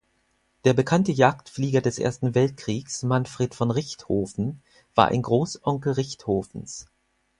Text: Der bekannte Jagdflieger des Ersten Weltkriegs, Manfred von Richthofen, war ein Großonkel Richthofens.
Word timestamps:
Der 0.65 0.73
bekannte 0.73 1.11
Jagdflieger 1.11 1.79
des 1.79 1.99
Ersten 1.99 2.33
Weltkriegs, 2.33 3.03
Manfred 3.03 3.53
von 3.53 3.69
Richthofen, 3.69 4.63
war 4.95 5.09
ein 5.09 5.21
Großonkel 5.21 5.93
Richthofens. 5.93 6.87